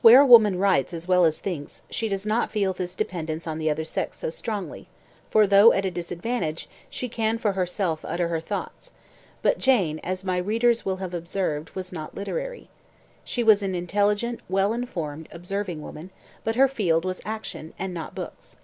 [0.00, 3.58] Where a woman writes as well as thinks, she does not feel this dependence on
[3.58, 4.86] the other sex so strongly;
[5.28, 8.92] for, though at a disadvantage, she can for herself utter her thoughts
[9.42, 12.68] but Jane, as my readers will have observed, was not literary.
[13.24, 16.10] She was an intelligent, well informed, observing woman,
[16.44, 18.54] but her field was action, and not books.